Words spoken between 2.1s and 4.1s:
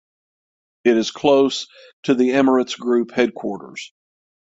the Emirates Group Headquarters.